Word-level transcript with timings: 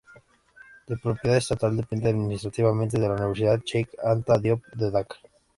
De 0.87 0.97
propiedad 0.97 1.37
estatal 1.37 1.77
depende 1.77 2.09
administrativamente 2.09 2.99
de 2.99 3.07
la 3.07 3.13
Universidad 3.13 3.59
Cheikh 3.61 3.89
Anta 4.03 4.39
Diop 4.39 4.65
de 4.73 4.89
Dakar. 4.89 5.19